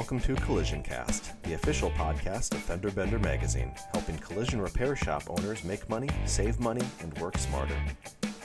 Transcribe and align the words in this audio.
Welcome 0.00 0.20
to 0.20 0.34
Collision 0.36 0.82
Cast, 0.82 1.30
the 1.42 1.52
official 1.52 1.90
podcast 1.90 2.54
of 2.54 2.62
Fender 2.62 2.90
Bender 2.90 3.18
Magazine, 3.18 3.70
helping 3.92 4.16
collision 4.16 4.58
repair 4.58 4.96
shop 4.96 5.24
owners 5.28 5.62
make 5.62 5.86
money, 5.90 6.08
save 6.24 6.58
money, 6.58 6.80
and 7.00 7.12
work 7.18 7.36
smarter. 7.36 7.76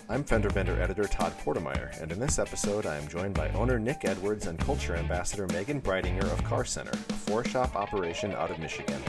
I'm 0.10 0.26
Fender 0.26 0.50
Bender 0.50 0.80
editor 0.82 1.06
Todd 1.06 1.32
Portemeyer, 1.46 1.98
and 2.02 2.12
in 2.12 2.20
this 2.20 2.40
episode 2.40 2.86
I 2.86 2.98
am 2.98 3.08
joined 3.08 3.36
by 3.36 3.48
owner 3.52 3.80
Nick 3.80 4.04
Edwards 4.04 4.48
and 4.48 4.60
culture 4.60 4.98
ambassador 4.98 5.48
Megan 5.48 5.80
Bridinger 5.80 6.30
of 6.30 6.44
Car 6.44 6.66
Center, 6.66 6.92
a 6.92 7.14
four 7.14 7.46
shop 7.46 7.74
operation 7.78 8.34
out 8.34 8.52
of 8.52 8.60
Michigan. 8.60 9.02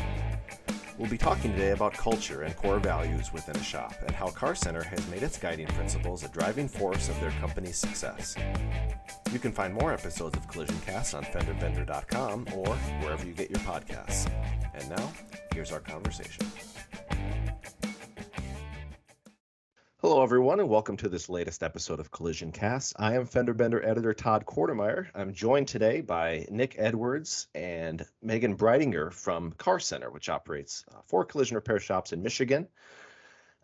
We'll 0.99 1.11
be 1.11 1.19
talking 1.19 1.53
today 1.53 1.73
about 1.73 1.93
culture 1.93 2.43
and 2.43 2.57
core 2.57 2.79
values 2.79 3.31
within 3.31 3.55
a 3.57 3.63
shop 3.63 3.95
and 4.07 4.13
how 4.13 4.29
Car 4.29 4.55
Center 4.55 4.83
has 4.83 5.07
made 5.09 5.23
its 5.23 5.37
guiding 5.37 5.67
principles 5.67 6.25
a 6.25 6.29
driving 6.29 6.69
force 6.69 7.11
of 7.11 7.21
their 7.21 7.33
company's 7.33 7.77
success. 7.77 8.35
You 9.31 9.39
can 9.39 9.53
find 9.53 9.75
more 9.75 9.93
episodes 9.93 10.39
of 10.39 10.49
Collision 10.49 10.79
Cast 10.87 11.15
on 11.15 11.25
FenderBender.com 11.25 12.49
or 12.55 12.75
wherever 13.03 13.27
you 13.27 13.35
get 13.35 13.51
your 13.51 13.61
podcasts. 13.61 14.31
And 14.75 14.89
now, 14.89 15.13
here's 15.53 15.71
our 15.71 15.81
conversation. 15.81 16.47
Hello, 20.01 20.23
everyone, 20.23 20.61
and 20.61 20.69
welcome 20.69 20.99
to 20.99 21.09
this 21.09 21.31
latest 21.31 21.63
episode 21.63 22.01
of 22.01 22.11
Collision 22.11 22.53
Cast. 22.53 22.93
I 22.99 23.15
am 23.15 23.25
Fender 23.25 23.55
Bender 23.55 23.83
editor 23.83 24.13
Todd 24.13 24.45
Quartermeyer. 24.45 25.07
I'm 25.15 25.33
joined 25.33 25.69
today 25.69 26.03
by 26.03 26.47
Nick 26.51 26.75
Edwards 26.77 27.49
and 27.55 28.05
Megan 28.21 28.59
Bridinger 28.59 29.11
from 29.11 29.53
Car 29.53 29.81
Center, 29.81 30.11
which 30.11 30.29
operates 30.29 30.85
uh, 30.93 31.01
four 31.07 31.25
collision 31.25 31.55
repair 31.55 31.81
shops 31.81 32.13
in 32.13 32.23
Michigan. 32.23 32.69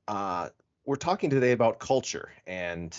Uh, 0.08 0.48
we're 0.86 0.96
talking 0.96 1.28
today 1.28 1.52
about 1.52 1.78
culture, 1.78 2.30
and 2.46 2.98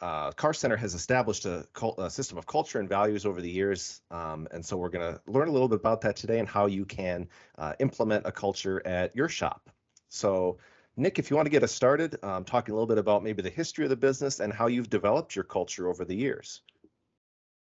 uh, 0.00 0.32
Car 0.32 0.52
Center 0.52 0.76
has 0.76 0.92
established 0.92 1.46
a, 1.46 1.66
a, 1.96 2.10
system 2.10 2.36
of 2.36 2.46
culture 2.46 2.80
and 2.80 2.88
values 2.88 3.24
over 3.24 3.40
the 3.40 3.50
years, 3.50 4.02
um, 4.10 4.46
and 4.50 4.62
so 4.62 4.76
we're 4.76 4.90
going 4.90 5.14
to 5.14 5.18
learn 5.26 5.48
a 5.48 5.52
little 5.52 5.68
bit 5.68 5.80
about 5.80 6.02
that 6.02 6.16
today 6.16 6.38
and 6.38 6.46
how 6.46 6.66
you 6.66 6.84
can 6.84 7.28
uh, 7.56 7.72
implement 7.78 8.26
a 8.26 8.30
culture 8.30 8.86
at 8.86 9.16
your 9.16 9.30
shop. 9.30 9.70
So 10.10 10.58
Nick, 10.98 11.20
if 11.20 11.30
you 11.30 11.36
want 11.36 11.46
to 11.46 11.50
get 11.50 11.62
us 11.62 11.70
started, 11.70 12.18
um, 12.24 12.44
talking 12.44 12.72
a 12.72 12.74
little 12.74 12.88
bit 12.88 12.98
about 12.98 13.22
maybe 13.22 13.40
the 13.40 13.48
history 13.48 13.84
of 13.84 13.90
the 13.90 13.96
business 13.96 14.40
and 14.40 14.52
how 14.52 14.66
you've 14.66 14.90
developed 14.90 15.36
your 15.36 15.44
culture 15.44 15.88
over 15.88 16.04
the 16.04 16.14
years. 16.14 16.62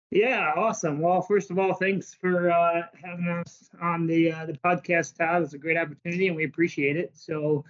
Yeah, 0.09 0.53
awesome. 0.55 0.99
Well, 0.99 1.21
first 1.21 1.51
of 1.51 1.59
all, 1.59 1.75
thanks 1.75 2.15
for 2.15 2.49
uh, 2.49 2.83
having 2.99 3.27
us 3.27 3.69
on 3.79 4.07
the 4.07 4.31
uh, 4.31 4.45
the 4.47 4.53
podcast, 4.53 5.17
Todd. 5.17 5.43
It's 5.43 5.53
a 5.53 5.59
great 5.59 5.77
opportunity, 5.77 6.27
and 6.27 6.35
we 6.35 6.45
appreciate 6.45 6.97
it. 6.97 7.11
So, 7.13 7.63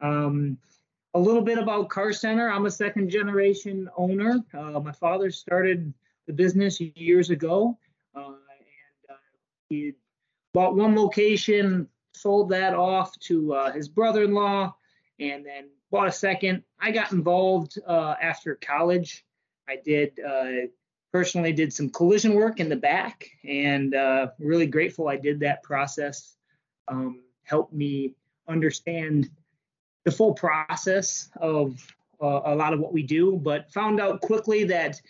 um, 0.00 0.58
a 1.14 1.20
little 1.20 1.42
bit 1.42 1.58
about 1.58 1.88
Car 1.88 2.12
Center. 2.12 2.50
I'm 2.50 2.66
a 2.66 2.70
second 2.70 3.08
generation 3.08 3.88
owner. 3.96 4.40
Uh, 4.52 4.80
my 4.80 4.92
father 4.92 5.30
started 5.30 5.94
the 6.26 6.32
business 6.32 6.80
years 6.80 7.30
ago, 7.30 7.78
uh, 8.16 8.24
and 8.24 8.36
uh, 9.10 9.14
he 9.68 9.92
bought 10.52 10.74
one 10.74 10.96
location, 10.96 11.86
sold 12.12 12.48
that 12.48 12.74
off 12.74 13.16
to 13.20 13.54
uh, 13.54 13.70
his 13.70 13.88
brother-in-law 13.88 14.74
and 15.30 15.44
then 15.46 15.68
bought 15.90 16.08
a 16.08 16.12
second. 16.12 16.62
I 16.80 16.90
got 16.90 17.12
involved 17.12 17.78
uh, 17.86 18.14
after 18.20 18.56
college. 18.56 19.24
I 19.68 19.76
did 19.84 20.18
uh, 20.20 20.66
personally 21.12 21.52
did 21.52 21.72
some 21.72 21.90
collision 21.90 22.34
work 22.34 22.58
in 22.58 22.68
the 22.68 22.76
back, 22.76 23.28
and 23.44 23.94
uh, 23.94 24.28
really 24.38 24.66
grateful 24.66 25.08
I 25.08 25.16
did 25.16 25.40
that 25.40 25.62
process. 25.62 26.36
Um, 26.88 27.22
helped 27.44 27.72
me 27.72 28.14
understand 28.48 29.30
the 30.04 30.10
full 30.10 30.34
process 30.34 31.28
of 31.40 31.76
uh, 32.20 32.40
a 32.44 32.54
lot 32.54 32.72
of 32.72 32.80
what 32.80 32.92
we 32.92 33.02
do, 33.02 33.38
but 33.42 33.70
found 33.72 34.00
out 34.00 34.20
quickly 34.20 34.64
that 34.64 35.00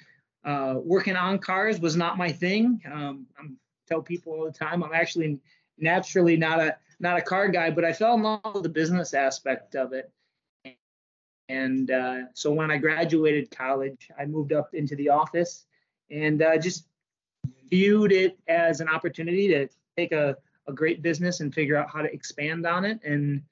uh, 0.44 0.75
working 0.83 1.17
on 1.17 1.39
cars 1.39 1.81
was 1.81 1.97
not 1.97 2.19
my 2.19 2.31
thing. 2.31 2.81
Um, 2.91 3.27
I 3.39 3.47
tell 3.89 4.03
people 4.03 4.33
all 4.33 4.44
the 4.44 4.53
time 4.53 4.83
I'm 4.83 4.94
actually 4.94 5.39
naturally 5.79 6.37
not 6.37 6.61
a 6.61 6.77
not 7.03 7.19
a 7.19 7.23
car 7.23 7.49
guy, 7.49 7.71
but 7.71 7.85
I 7.85 7.93
fell 7.93 8.15
in 8.15 8.23
love 8.23 8.41
with 8.55 8.63
the 8.63 8.69
business 8.69 9.13
aspect 9.13 9.75
of 9.75 9.93
it. 9.93 10.11
And 11.49 11.91
uh, 11.91 12.21
so 12.33 12.53
when 12.53 12.71
I 12.71 12.79
graduated 12.79 13.51
college, 13.51 14.09
I 14.19 14.25
moved 14.25 14.53
up 14.53 14.73
into 14.73 14.97
the 14.97 15.09
office 15.11 15.67
and 16.11 16.41
uh, 16.41 16.57
just 16.57 16.87
viewed 17.69 18.12
it 18.12 18.39
as 18.49 18.81
an 18.81 18.89
opportunity 18.89 19.49
to 19.49 19.69
take 19.97 20.12
a, 20.12 20.37
a 20.69 20.73
great 20.73 21.03
business 21.03 21.41
and 21.41 21.53
figure 21.53 21.77
out 21.77 21.91
how 21.91 22.01
to 22.01 22.12
expand 22.12 22.67
on 22.67 22.85
it. 22.85 23.01
And 23.05 23.43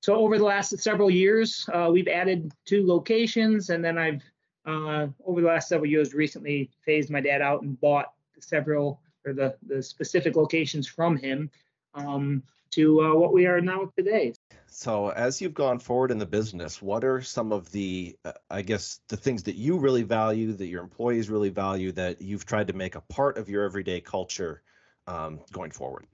so 0.00 0.16
over 0.16 0.38
the 0.38 0.44
last 0.44 0.78
several 0.78 1.10
years, 1.10 1.68
uh, 1.72 1.88
we've 1.90 2.08
added 2.08 2.52
two 2.64 2.86
locations, 2.86 3.70
and 3.70 3.84
then 3.84 3.98
I've 3.98 4.22
uh, 4.66 5.06
over 5.24 5.40
the 5.40 5.46
last 5.46 5.68
several 5.68 5.90
years 5.90 6.12
recently 6.12 6.70
phased 6.84 7.10
my 7.10 7.20
dad 7.20 7.40
out 7.40 7.62
and 7.62 7.80
bought 7.80 8.12
several 8.38 9.00
or 9.24 9.32
the 9.32 9.56
the 9.66 9.82
specific 9.82 10.36
locations 10.36 10.86
from 10.86 11.16
him. 11.16 11.50
Um, 11.94 12.42
to 12.72 13.00
uh, 13.02 13.14
what 13.14 13.32
we 13.32 13.46
are 13.46 13.60
now 13.60 13.90
today. 13.96 14.34
So, 14.66 15.08
as 15.10 15.40
you've 15.40 15.54
gone 15.54 15.78
forward 15.78 16.10
in 16.10 16.18
the 16.18 16.26
business, 16.26 16.82
what 16.82 17.02
are 17.02 17.22
some 17.22 17.52
of 17.52 17.70
the, 17.72 18.16
uh, 18.24 18.32
I 18.50 18.62
guess, 18.62 19.00
the 19.08 19.16
things 19.16 19.42
that 19.44 19.56
you 19.56 19.78
really 19.78 20.02
value, 20.02 20.52
that 20.52 20.66
your 20.66 20.82
employees 20.82 21.30
really 21.30 21.48
value, 21.48 21.90
that 21.92 22.20
you've 22.20 22.44
tried 22.44 22.68
to 22.68 22.74
make 22.74 22.94
a 22.94 23.00
part 23.00 23.38
of 23.38 23.48
your 23.48 23.64
everyday 23.64 24.00
culture 24.00 24.62
um, 25.06 25.40
going 25.52 25.70
forward? 25.70 26.06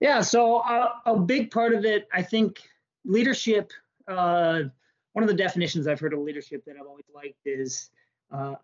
Yeah, 0.00 0.20
so 0.20 0.56
uh, 0.58 0.90
a 1.06 1.18
big 1.18 1.50
part 1.50 1.72
of 1.72 1.84
it, 1.84 2.08
I 2.12 2.22
think, 2.22 2.62
leadership. 3.04 3.72
Uh, 4.06 4.62
one 5.12 5.22
of 5.22 5.28
the 5.28 5.34
definitions 5.34 5.86
I've 5.86 6.00
heard 6.00 6.12
of 6.12 6.20
leadership 6.20 6.64
that 6.66 6.76
I've 6.78 6.86
always 6.86 7.06
liked 7.14 7.46
is 7.46 7.90
uh, 8.30 8.54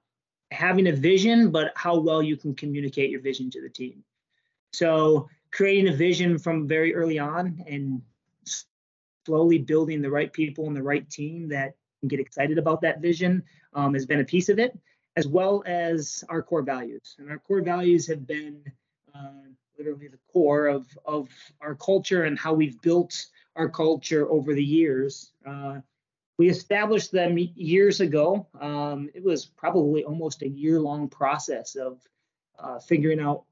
having 0.51 0.89
a 0.89 0.93
vision, 0.93 1.51
but 1.51 1.73
how 1.75 1.99
well 1.99 2.23
you 2.23 2.37
can 2.37 2.55
communicate 2.55 3.11
your 3.11 3.21
vision 3.21 3.51
to 3.51 3.61
the 3.61 3.69
team. 3.69 4.05
So 4.73 5.29
creating 5.55 5.89
a 5.89 5.97
vision 5.97 6.37
from 6.37 6.67
very 6.67 6.95
early 6.95 7.19
on 7.19 7.65
and 7.69 8.03
slowly 9.25 9.57
building 9.57 10.03
the 10.03 10.11
right 10.11 10.33
people 10.33 10.67
and 10.67 10.77
the 10.77 10.83
right 10.83 11.09
team 11.09 11.49
that 11.49 11.75
can 12.01 12.09
get 12.09 12.19
excited 12.19 12.59
about 12.59 12.81
that 12.81 13.01
vision 13.01 13.41
um, 13.73 13.95
has 13.95 14.05
been 14.05 14.21
a 14.21 14.25
piece 14.25 14.49
of 14.49 14.59
it, 14.59 14.77
as 15.17 15.29
well 15.29 15.63
as 15.65 16.25
our 16.29 16.43
core 16.43 16.63
values. 16.63 17.15
And 17.19 17.31
our 17.31 17.39
core 17.39 17.63
values 17.63 18.05
have 18.09 18.27
been 18.27 18.65
uh, 19.15 19.47
literally 19.79 20.09
the 20.09 20.19
core 20.33 20.67
of, 20.67 20.87
of 21.05 21.29
our 21.61 21.77
culture 21.77 22.25
and 22.25 22.37
how 22.37 22.53
we've 22.53 22.81
built 22.83 23.27
our 23.55 23.69
culture 23.69 24.29
over 24.29 24.55
the 24.55 24.65
years. 24.65 25.31
Uh, 25.47 25.79
we 26.37 26.49
established 26.49 27.13
them 27.13 27.39
years 27.39 28.01
ago. 28.01 28.49
Um, 28.61 29.09
it 29.15 29.23
was 29.23 29.47
probably 29.47 30.03
almost 30.03 30.43
a 30.43 30.49
year 30.49 30.81
long 30.81 31.09
process 31.09 31.77
of 31.77 32.01
uh, 32.59 32.81
figuring 32.81 33.21
out 33.21 33.45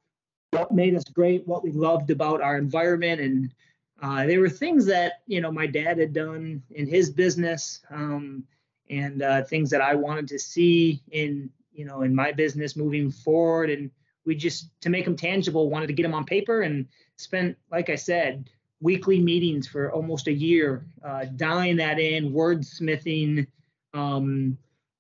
what 0.53 0.71
made 0.71 0.95
us 0.95 1.05
great, 1.05 1.47
what 1.49 1.65
we 1.65 1.73
loved 1.73 2.11
about 2.11 2.43
our 2.43 2.59
environment, 2.59 3.21
and 3.21 3.55
uh, 4.03 4.27
they 4.27 4.39
were 4.39 4.49
things 4.49 4.87
that 4.87 5.23
you 5.27 5.41
know 5.41 5.51
my 5.51 5.67
dad 5.67 5.99
had 5.99 6.13
done 6.13 6.63
in 6.71 6.87
his 6.87 7.11
business, 7.11 7.81
um, 7.91 8.45
and 8.91 9.23
uh, 9.23 9.43
things 9.43 9.71
that 9.71 9.81
I 9.81 9.95
wanted 9.95 10.29
to 10.29 10.39
see 10.39 11.03
in 11.11 11.51
you 11.73 11.87
know 11.87 12.03
in 12.03 12.15
my 12.15 12.33
business 12.33 12.77
moving 12.77 13.11
forward. 13.11 13.71
And 13.71 13.91
we 14.27 14.35
just 14.35 14.69
to 14.83 14.91
make 14.91 15.07
them 15.07 15.17
tangible, 15.17 15.71
wanted 15.71 15.87
to 15.87 15.95
get 15.95 16.03
them 16.03 16.15
on 16.15 16.25
paper 16.25 16.63
and 16.63 16.87
spent, 17.17 17.57
like 17.71 17.89
I 17.89 17.97
said, 17.97 18.51
weekly 18.81 19.21
meetings 19.21 19.67
for 19.67 19.91
almost 19.91 20.27
a 20.27 20.33
year, 20.33 20.85
uh, 21.03 21.25
dialing 21.37 21.77
that 21.77 21.99
in, 21.99 22.33
wordsmithing 22.33 23.47
um, 23.95 24.59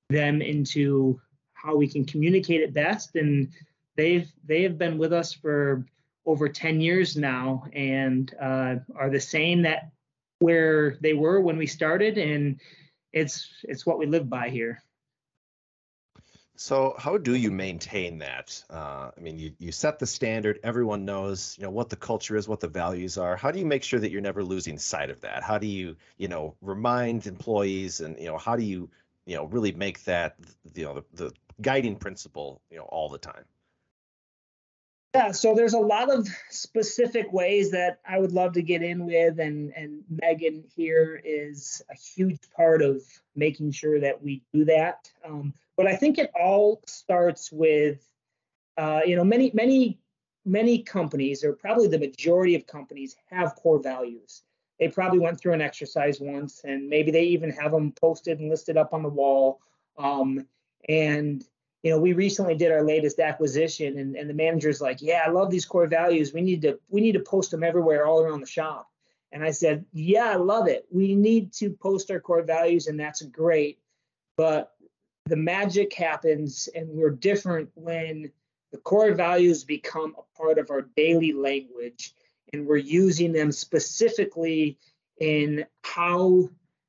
them 0.09 0.41
into 0.41 1.21
how 1.53 1.77
we 1.77 1.87
can 1.87 2.05
communicate 2.05 2.63
it 2.63 2.73
best 2.73 3.15
and 3.17 3.53
they've 3.97 4.31
they 4.45 4.63
have 4.63 4.79
been 4.79 4.99
with 4.99 5.13
us 5.13 5.33
for 5.33 5.85
over 6.25 6.49
10 6.49 6.81
years 6.81 7.17
now 7.17 7.65
and 7.73 8.33
uh, 8.41 8.77
are 8.95 9.11
the 9.11 9.21
same 9.21 9.63
that 9.63 9.91
where 10.39 10.97
they 11.01 11.15
were 11.15 11.41
when 11.41 11.57
we 11.57 11.67
started 11.67 12.19
and 12.19 12.61
it's 13.13 13.49
it's 13.65 13.85
what 13.87 13.99
we 13.99 14.07
live 14.07 14.29
by 14.29 14.49
here. 14.49 14.83
So 16.57 16.95
how 16.97 17.17
do 17.19 17.35
you 17.35 17.51
maintain 17.51 18.19
that? 18.19 18.63
Uh, 18.71 19.11
i 19.17 19.21
mean 19.21 19.39
you, 19.39 19.53
you 19.59 19.73
set 19.73 19.99
the 19.99 20.07
standard 20.07 20.61
everyone 20.63 21.05
knows 21.05 21.57
you 21.59 21.65
know 21.65 21.71
what 21.71 21.89
the 21.89 21.97
culture 21.97 22.37
is 22.37 22.49
what 22.49 22.61
the 22.61 22.69
values 22.69 23.19
are. 23.19 23.37
How 23.37 23.51
do 23.51 23.59
you 23.59 23.67
make 23.67 23.85
sure 23.85 24.01
that 24.01 24.11
you're 24.11 24.21
never 24.21 24.43
losing 24.43 24.79
sight 24.79 25.11
of 25.11 25.21
that? 25.23 25.43
How 25.43 25.59
do 25.59 25.67
you 25.67 25.97
you 26.19 26.29
know 26.29 26.55
remind 26.61 27.27
employees 27.27 28.01
and 28.01 28.19
you 28.19 28.27
know 28.27 28.39
how 28.39 28.57
do 28.57 28.65
you 28.65 28.89
you 29.27 29.37
know 29.37 29.45
really 29.45 29.73
make 29.73 30.03
that 30.05 30.37
you 30.75 30.85
know 30.85 30.95
the, 30.95 31.05
the 31.25 31.33
guiding 31.61 31.97
principle 31.97 32.63
you 32.71 32.79
know 32.79 32.85
all 32.85 33.09
the 33.09 33.19
time 33.19 33.45
yeah, 35.15 35.31
so 35.31 35.55
there's 35.55 35.75
a 35.75 35.79
lot 35.79 36.11
of 36.11 36.27
specific 36.49 37.33
ways 37.33 37.71
that 37.73 38.01
I 38.09 38.19
would 38.19 38.33
love 38.33 38.55
to 38.55 38.63
get 38.63 38.83
in 38.83 39.05
with, 39.05 39.41
and 39.41 39.73
and 39.77 40.03
Megan 40.09 40.65
here 40.75 41.21
is 41.23 41.83
a 41.91 41.95
huge 41.95 42.41
part 42.57 42.81
of 42.81 43.03
making 43.37 43.73
sure 43.73 44.01
that 44.01 44.23
we 44.23 44.43
do 44.55 44.65
that. 44.65 45.11
Um, 45.25 45.53
but 45.77 45.87
I 45.87 45.97
think 45.97 46.19
it 46.19 46.31
all 46.39 46.81
starts 46.87 47.53
with, 47.53 48.09
uh, 48.79 49.01
you 49.05 49.17
know, 49.17 49.25
many 49.25 49.51
many 49.53 49.99
many 50.47 50.83
companies, 50.83 51.45
or 51.45 51.53
probably 51.53 51.89
the 51.89 51.99
majority 51.99 52.55
of 52.55 52.67
companies, 52.67 53.17
have 53.31 53.55
core 53.57 53.83
values. 53.83 54.43
They 54.81 54.89
probably 54.89 55.19
went 55.19 55.39
through 55.39 55.53
an 55.53 55.61
exercise 55.61 56.21
once, 56.21 56.63
and 56.65 56.89
maybe 56.89 57.11
they 57.11 57.25
even 57.25 57.51
have 57.51 57.73
them 57.73 57.93
posted 57.93 58.41
and 58.41 58.49
listed 58.49 58.79
up 58.79 58.95
on 58.95 59.03
the 59.03 59.09
wall. 59.11 59.61
Um, 59.99 60.47
and 60.89 61.45
you 61.83 61.91
know, 61.91 61.99
we 61.99 62.13
recently 62.13 62.55
did 62.55 62.71
our 62.71 62.85
latest 62.85 63.19
acquisition, 63.19 63.99
and, 63.99 64.17
and 64.17 64.31
the 64.31 64.35
manager's 64.35 64.81
like, 64.81 65.03
"Yeah, 65.03 65.25
I 65.27 65.31
love 65.31 65.51
these 65.51 65.65
core 65.65 65.89
values. 65.89 66.33
We 66.33 66.41
need 66.41 66.63
to 66.63 66.79
we 66.89 67.01
need 67.01 67.13
to 67.13 67.21
post 67.21 67.51
them 67.51 67.65
everywhere, 67.65 68.07
all 68.07 68.23
around 68.23 68.41
the 68.41 68.47
shop." 68.47 68.89
And 69.33 69.43
I 69.43 69.51
said, 69.51 69.85
"Yeah, 69.93 70.27
I 70.31 70.37
love 70.37 70.69
it. 70.69 70.87
We 70.91 71.17
need 71.17 71.53
to 71.55 71.71
post 71.71 72.11
our 72.11 72.21
core 72.21 72.43
values, 72.43 72.87
and 72.87 72.99
that's 72.99 73.23
great. 73.23 73.81
But 74.37 74.75
the 75.27 75.37
magic 75.37 75.93
happens, 75.93 76.69
and 76.75 76.89
we're 76.89 77.11
different 77.11 77.71
when 77.75 78.31
the 78.71 78.79
core 78.79 79.13
values 79.13 79.65
become 79.65 80.15
a 80.17 80.39
part 80.39 80.59
of 80.59 80.71
our 80.71 80.83
daily 80.97 81.33
language, 81.33 82.15
and 82.53 82.67
we're 82.67 82.77
using 82.77 83.33
them 83.33 83.51
specifically 83.51 84.79
in 85.19 85.67
how 85.83 86.49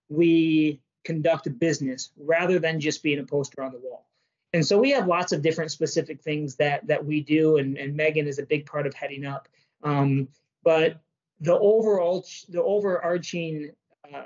we 0.10 0.80
conduct 1.04 1.57
business, 1.60 2.12
rather 2.16 2.60
than 2.60 2.80
just 2.80 3.01
being 3.01 3.19
a 3.19 3.24
poster 3.24 3.63
on 3.63 3.72
the 3.72 3.80
wall." 3.80 4.06
And 4.54 4.66
so 4.66 4.78
we 4.78 4.92
have 4.92 5.08
lots 5.08 5.32
of 5.32 5.42
different 5.42 5.72
specific 5.72 6.22
things 6.22 6.56
that 6.56 6.86
that 6.88 7.04
we 7.04 7.22
do 7.22 7.58
and, 7.58 7.78
and 7.78 7.96
megan 7.96 8.28
is 8.28 8.40
a 8.40 8.46
big 8.46 8.66
part 8.66 8.88
of 8.88 8.94
heading 8.94 9.26
up. 9.26 9.48
Um, 9.84 10.28
but 10.64 11.02
the 11.42 11.58
overall 11.58 12.26
the 12.50 12.64
overarching 12.64 13.72
uh, 14.14 14.24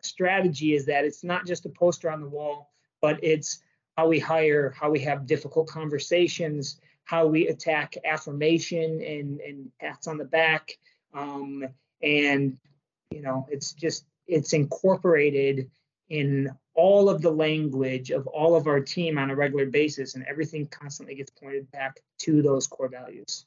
strategy 0.00 0.74
is 0.74 0.86
that 0.86 1.04
it's 1.04 1.24
not 1.24 1.46
just 1.46 1.66
a 1.66 1.70
poster 1.70 2.10
on 2.10 2.20
the 2.20 2.28
wall 2.28 2.70
but 3.00 3.18
it's 3.22 3.62
how 3.96 4.08
we 4.08 4.18
hire 4.18 4.74
how 4.78 4.90
we 4.90 5.00
have 5.00 5.26
difficult 5.26 5.68
conversations 5.68 6.80
how 7.04 7.26
we 7.26 7.48
attack 7.48 7.96
affirmation 8.04 9.02
and 9.02 9.40
and 9.40 9.70
pats 9.80 10.06
on 10.06 10.18
the 10.18 10.24
back. 10.24 10.72
Um, 11.12 11.64
and 12.02 12.58
you 13.10 13.22
know 13.22 13.46
it's 13.50 13.72
just 13.72 14.04
it's 14.26 14.52
incorporated 14.52 15.70
in 16.08 16.50
all 16.74 17.08
of 17.08 17.22
the 17.22 17.30
language 17.30 18.10
of 18.10 18.26
all 18.26 18.56
of 18.56 18.66
our 18.66 18.80
team 18.80 19.18
on 19.18 19.30
a 19.30 19.36
regular 19.36 19.66
basis, 19.66 20.14
and 20.14 20.24
everything 20.24 20.66
constantly 20.66 21.14
gets 21.14 21.30
pointed 21.30 21.70
back 21.70 22.00
to 22.18 22.42
those 22.42 22.66
core 22.66 22.88
values. 22.88 23.46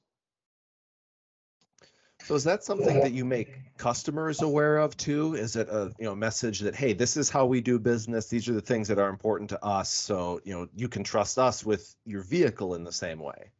So 2.24 2.36
is 2.36 2.44
that 2.44 2.64
something 2.64 3.00
that 3.00 3.14
you 3.14 3.24
make 3.24 3.78
customers 3.78 4.42
aware 4.42 4.80
of 4.80 4.98
too? 4.98 5.36
Is 5.36 5.56
it 5.56 5.70
a 5.70 5.94
you 5.98 6.06
know 6.06 6.16
message 6.16 6.60
that 6.60 6.76
hey, 6.76 6.94
this 6.94 7.16
is 7.16 7.30
how 7.30 7.46
we 7.46 7.62
do 7.62 7.80
business. 7.80 8.28
These 8.28 8.50
are 8.50 8.54
the 8.54 8.62
things 8.62 8.90
that 8.90 9.00
are 9.00 9.10
important 9.10 9.50
to 9.52 9.64
us. 9.64 9.90
So 9.90 10.42
you 10.44 10.54
know 10.54 10.68
you 10.76 10.90
can 10.90 11.04
trust 11.04 11.38
us 11.38 11.66
with 11.66 11.96
your 12.06 12.24
vehicle 12.24 12.76
in 12.76 12.84
the 12.84 12.92
same 12.92 13.20
way. 13.20 13.52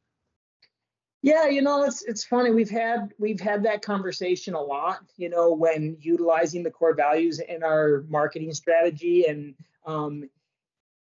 Yeah, 1.24 1.48
you 1.48 1.62
know, 1.62 1.84
it's 1.84 2.04
it's 2.04 2.24
funny. 2.24 2.52
We've 2.52 2.70
had 2.70 3.14
we've 3.18 3.40
had 3.40 3.64
that 3.64 3.82
conversation 3.82 4.54
a 4.54 4.62
lot, 4.62 5.00
you 5.18 5.30
know, 5.30 5.52
when 5.52 5.98
utilizing 6.00 6.64
the 6.64 6.72
core 6.72 6.94
values 6.94 7.40
in 7.40 7.64
our 7.64 8.04
marketing 8.08 8.54
strategy. 8.54 9.26
And 9.26 9.56
um, 9.86 10.30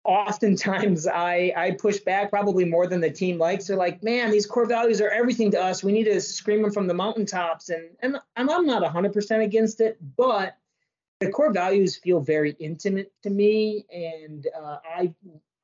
oftentimes 0.03 1.07
I 1.07 1.51
I 1.57 1.71
push 1.71 1.99
back 1.99 2.29
probably 2.29 2.65
more 2.65 2.87
than 2.87 3.01
the 3.01 3.09
team 3.09 3.39
likes. 3.39 3.67
They're 3.67 3.77
like, 3.77 4.03
man, 4.03 4.29
these 4.29 4.45
core 4.45 4.67
values 4.67 5.01
are 5.01 5.09
everything 5.09 5.49
to 5.51 5.61
us. 5.61 5.83
We 5.83 5.91
need 5.91 6.05
to 6.05 6.21
scream 6.21 6.61
them 6.61 6.71
from 6.71 6.87
the 6.87 6.93
mountaintops. 6.93 7.69
And 7.69 7.89
and, 8.01 8.17
and 8.35 8.49
I'm 8.49 8.65
not 8.65 8.83
100% 8.83 9.43
against 9.43 9.81
it, 9.81 9.97
but 10.15 10.55
the 11.19 11.29
core 11.29 11.51
values 11.51 11.95
feel 11.97 12.19
very 12.19 12.55
intimate 12.59 13.11
to 13.23 13.29
me, 13.29 13.85
and 13.91 14.47
uh, 14.55 14.77
I 14.85 15.13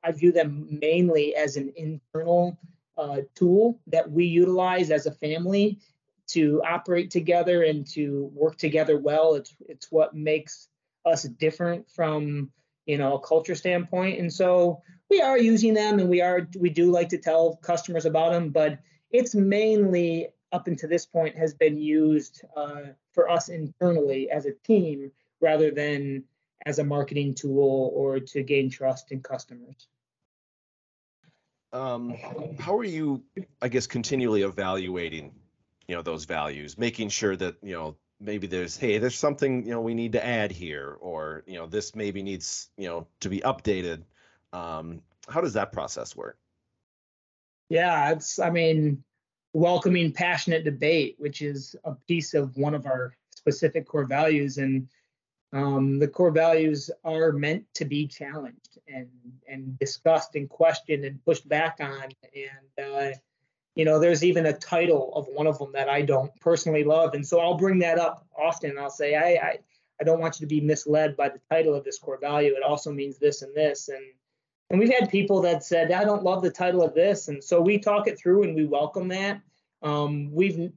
I 0.02 0.12
view 0.12 0.32
them 0.32 0.78
mainly 0.80 1.36
as 1.36 1.56
an 1.56 1.72
internal 1.76 2.58
uh, 2.96 3.18
tool 3.34 3.80
that 3.86 4.10
we 4.10 4.24
utilize 4.24 4.90
as 4.90 5.06
a 5.06 5.12
family 5.12 5.78
to 6.28 6.62
operate 6.64 7.10
together 7.10 7.62
and 7.62 7.86
to 7.86 8.30
work 8.34 8.56
together 8.56 8.98
well. 8.98 9.34
It's 9.34 9.54
it's 9.68 9.90
what 9.90 10.14
makes 10.14 10.68
us 11.04 11.24
different 11.24 11.90
from 11.90 12.50
you 12.86 12.98
know 12.98 13.14
a 13.14 13.20
culture 13.20 13.54
standpoint, 13.54 14.18
and 14.18 14.32
so 14.32 14.82
we 15.10 15.20
are 15.20 15.38
using 15.38 15.74
them, 15.74 15.98
and 15.98 16.08
we 16.08 16.20
are 16.20 16.48
we 16.58 16.70
do 16.70 16.90
like 16.90 17.08
to 17.10 17.18
tell 17.18 17.56
customers 17.56 18.06
about 18.06 18.32
them, 18.32 18.50
but 18.50 18.78
it's 19.10 19.34
mainly 19.34 20.28
up 20.52 20.66
until 20.66 20.88
this 20.88 21.06
point 21.06 21.36
has 21.36 21.54
been 21.54 21.78
used 21.78 22.44
uh, 22.56 22.82
for 23.12 23.28
us 23.28 23.48
internally 23.48 24.30
as 24.30 24.46
a 24.46 24.52
team 24.64 25.10
rather 25.40 25.70
than 25.70 26.24
as 26.66 26.78
a 26.78 26.84
marketing 26.84 27.34
tool 27.34 27.90
or 27.94 28.20
to 28.20 28.42
gain 28.42 28.70
trust 28.70 29.12
in 29.12 29.20
customers 29.20 29.88
um, 31.72 32.14
how 32.58 32.76
are 32.76 32.84
you, 32.84 33.22
I 33.60 33.68
guess, 33.68 33.86
continually 33.86 34.42
evaluating, 34.42 35.32
you 35.88 35.94
know, 35.94 36.02
those 36.02 36.24
values, 36.24 36.76
making 36.78 37.08
sure 37.08 37.36
that 37.36 37.56
you 37.62 37.72
know 37.72 37.96
maybe 38.20 38.46
there's 38.46 38.76
hey 38.76 38.98
there's 38.98 39.18
something 39.18 39.64
you 39.64 39.72
know 39.72 39.80
we 39.80 39.94
need 39.94 40.12
to 40.12 40.24
add 40.24 40.52
here 40.52 40.96
or 41.00 41.42
you 41.46 41.54
know 41.54 41.66
this 41.66 41.96
maybe 41.96 42.22
needs 42.22 42.68
you 42.76 42.88
know 42.88 43.06
to 43.20 43.28
be 43.28 43.40
updated. 43.40 44.02
Um, 44.52 45.02
how 45.28 45.40
does 45.40 45.54
that 45.54 45.72
process 45.72 46.14
work? 46.14 46.38
Yeah 47.68 48.10
it's 48.10 48.38
i 48.38 48.50
mean 48.50 49.02
welcoming 49.54 50.12
passionate 50.12 50.62
debate 50.64 51.14
which 51.18 51.40
is 51.40 51.74
a 51.84 51.94
piece 52.06 52.34
of 52.34 52.56
one 52.56 52.74
of 52.74 52.84
our 52.86 53.14
specific 53.42 53.86
core 53.86 54.04
values. 54.04 54.58
And 54.58 54.88
um, 55.52 55.98
the 55.98 56.08
core 56.08 56.30
values 56.30 56.90
are 57.04 57.32
meant 57.32 57.64
to 57.74 57.84
be 57.84 58.06
challenged 58.06 58.78
and 58.88 59.08
and 59.46 59.78
discussed 59.78 60.34
and 60.34 60.48
questioned 60.48 61.04
and 61.04 61.22
pushed 61.24 61.48
back 61.48 61.76
on. 61.80 62.08
And 62.34 62.86
uh, 62.86 63.16
you 63.74 63.84
know, 63.84 63.98
there's 63.98 64.24
even 64.24 64.46
a 64.46 64.52
title 64.52 65.12
of 65.14 65.26
one 65.26 65.46
of 65.46 65.58
them 65.58 65.72
that 65.72 65.88
I 65.88 66.02
don't 66.02 66.34
personally 66.40 66.84
love, 66.84 67.14
and 67.14 67.26
so 67.26 67.40
I'll 67.40 67.58
bring 67.58 67.78
that 67.80 67.98
up 67.98 68.26
often. 68.36 68.78
I'll 68.78 68.90
say, 68.90 69.14
I, 69.14 69.46
I 69.46 69.58
I 70.00 70.04
don't 70.04 70.20
want 70.20 70.40
you 70.40 70.46
to 70.46 70.48
be 70.48 70.60
misled 70.60 71.16
by 71.16 71.28
the 71.28 71.40
title 71.50 71.74
of 71.74 71.84
this 71.84 71.98
core 71.98 72.18
value. 72.18 72.54
It 72.56 72.62
also 72.62 72.90
means 72.90 73.18
this 73.18 73.42
and 73.42 73.54
this, 73.54 73.88
and 73.88 74.04
and 74.70 74.80
we've 74.80 74.92
had 74.92 75.10
people 75.10 75.42
that 75.42 75.64
said, 75.64 75.92
I 75.92 76.04
don't 76.04 76.22
love 76.22 76.42
the 76.42 76.50
title 76.50 76.82
of 76.82 76.94
this, 76.94 77.28
and 77.28 77.44
so 77.44 77.60
we 77.60 77.78
talk 77.78 78.08
it 78.08 78.18
through 78.18 78.44
and 78.44 78.54
we 78.54 78.64
welcome 78.64 79.08
that. 79.08 79.42
Um, 79.82 80.32
we've 80.32 80.72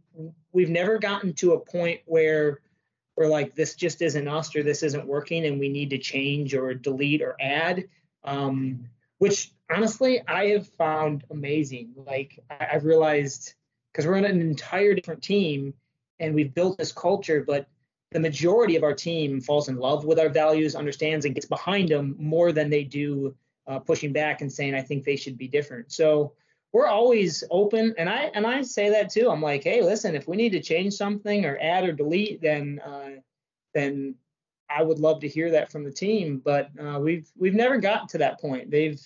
we've 0.51 0.69
never 0.69 0.97
gotten 0.97 1.33
to 1.35 1.53
a 1.53 1.59
point 1.59 2.01
where 2.05 2.59
we're 3.15 3.27
like 3.27 3.55
this 3.55 3.75
just 3.75 4.01
isn't 4.01 4.27
us 4.27 4.55
or 4.55 4.63
this 4.63 4.83
isn't 4.83 5.07
working 5.07 5.45
and 5.45 5.59
we 5.59 5.69
need 5.69 5.89
to 5.91 5.97
change 5.97 6.53
or 6.53 6.73
delete 6.73 7.21
or 7.21 7.35
add. 7.39 7.85
Um, 8.23 8.89
which 9.19 9.53
honestly 9.71 10.21
i 10.27 10.47
have 10.47 10.67
found 10.67 11.23
amazing. 11.31 11.93
Like 11.95 12.39
I, 12.49 12.65
have 12.65 12.85
realized 12.85 13.53
because 13.91 14.05
we're 14.05 14.17
in 14.17 14.25
an 14.25 14.41
entire 14.41 14.93
different 14.93 15.23
team 15.23 15.73
and 16.19 16.35
we've 16.35 16.53
built 16.53 16.77
this 16.77 16.91
culture 16.91 17.43
but 17.45 17.67
the 18.11 18.19
majority 18.19 18.75
of 18.75 18.83
our 18.83 18.93
team 18.93 19.41
falls 19.41 19.67
in 19.67 19.77
love 19.77 20.05
with 20.05 20.19
our 20.19 20.29
values 20.29 20.75
understands 20.75 21.25
and 21.25 21.35
gets 21.35 21.47
behind 21.47 21.89
them 21.89 22.15
more 22.19 22.51
than 22.51 22.69
they 22.69 22.83
do 22.83 23.35
uh, 23.67 23.79
pushing 23.79 24.13
back 24.13 24.41
and 24.41 24.51
saying 24.51 24.75
i 24.75 24.81
think 24.81 25.03
they 25.03 25.15
should 25.15 25.37
be 25.37 25.47
different. 25.47 25.91
So 25.91 26.33
we're 26.75 26.87
always 26.87 27.41
open. 27.51 27.95
And 27.97 28.09
i 28.09 28.29
and 28.33 28.45
i 28.45 28.61
say 28.61 28.89
that 28.89 29.09
too. 29.09 29.29
I'm 29.31 29.41
like 29.41 29.63
hey 29.63 29.81
listen 29.81 30.13
if 30.13 30.27
we 30.27 30.35
need 30.35 30.51
to 30.51 30.61
change 30.61 30.93
something 30.93 31.45
or 31.45 31.57
add 31.61 31.85
or 31.85 31.93
delete 31.93 32.41
then 32.41 32.81
uh, 32.85 33.11
then 33.73 34.15
i 34.69 34.83
would 34.83 34.99
love 34.99 35.21
to 35.21 35.29
hear 35.29 35.49
that 35.51 35.71
from 35.71 35.85
the 35.85 35.91
team. 35.91 36.41
But 36.43 36.69
uh, 36.77 36.99
we've 36.99 37.31
we've 37.37 37.53
never 37.53 37.77
gotten 37.77 38.07
to 38.09 38.17
that 38.17 38.41
point. 38.41 38.69
They've 38.69 39.01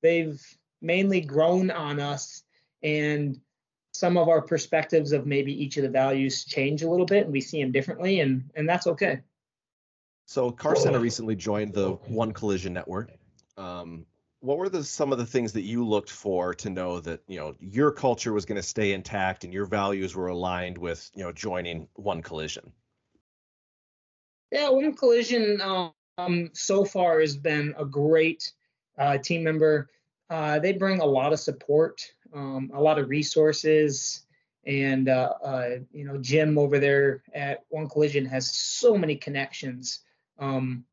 they've 0.00 0.40
mainly 0.80 1.20
grown 1.20 1.72
on 1.72 1.98
us 1.98 2.44
and 2.84 3.40
some 3.92 4.16
of 4.16 4.28
our 4.28 4.40
perspectives 4.40 5.10
of 5.10 5.26
maybe 5.26 5.52
each 5.52 5.76
of 5.76 5.82
the 5.82 5.88
values 5.88 6.44
change 6.44 6.82
a 6.82 6.88
little 6.88 7.06
bit 7.06 7.24
and 7.24 7.32
we 7.32 7.40
see 7.40 7.60
them 7.60 7.72
differently 7.72 8.20
and 8.20 8.48
and 8.54 8.68
that's 8.68 8.86
okay. 8.86 9.22
So 10.26 10.52
car 10.52 10.76
center 10.76 11.00
recently 11.00 11.34
joined 11.34 11.74
the 11.74 11.94
one 12.06 12.30
collision 12.30 12.72
network. 12.72 13.10
Um, 13.56 14.06
what 14.40 14.58
were 14.58 14.68
the 14.68 14.84
some 14.84 15.12
of 15.12 15.18
the 15.18 15.26
things 15.26 15.52
that 15.52 15.62
you 15.62 15.86
looked 15.86 16.10
for 16.10 16.54
to 16.54 16.70
know 16.70 17.00
that 17.00 17.22
you 17.26 17.38
know 17.38 17.54
your 17.60 17.90
culture 17.90 18.32
was 18.32 18.44
going 18.44 18.60
to 18.60 18.66
stay 18.66 18.92
intact 18.92 19.44
and 19.44 19.52
your 19.52 19.66
values 19.66 20.14
were 20.14 20.28
aligned 20.28 20.78
with 20.78 21.10
you 21.14 21.24
know 21.24 21.32
joining 21.32 21.88
one 21.94 22.22
collision? 22.22 22.72
Yeah 24.50 24.70
one 24.70 24.94
collision 24.94 25.60
um, 25.60 26.50
so 26.52 26.84
far 26.84 27.20
has 27.20 27.36
been 27.36 27.74
a 27.78 27.84
great 27.84 28.52
uh, 28.98 29.18
team 29.18 29.44
member. 29.44 29.88
Uh, 30.30 30.58
they 30.58 30.72
bring 30.72 31.00
a 31.00 31.06
lot 31.06 31.32
of 31.32 31.40
support 31.40 32.00
um, 32.34 32.70
a 32.74 32.80
lot 32.80 32.98
of 32.98 33.08
resources 33.08 34.24
and 34.66 35.08
uh, 35.08 35.32
uh 35.42 35.70
you 35.92 36.04
know 36.04 36.18
jim 36.18 36.58
over 36.58 36.78
there 36.78 37.22
at 37.32 37.64
one 37.70 37.88
collision 37.88 38.24
has 38.24 38.54
so 38.54 38.96
many 38.96 39.16
connections. 39.16 40.00
Um, 40.38 40.84